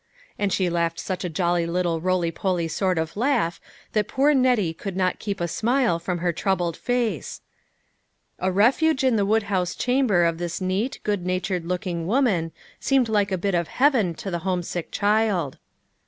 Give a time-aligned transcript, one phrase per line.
[0.39, 3.61] And she laughed such a jolly little roly poly sort of laugh
[3.93, 7.41] that poor Nettie could not keep a smile from her troubled face.
[8.39, 13.31] A refuge in the woodhouse chamber of this neat, good natured looking woman seemed like
[13.31, 15.59] a bit of heaven to the homesick child.